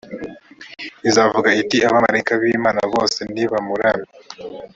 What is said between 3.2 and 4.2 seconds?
nibamuramye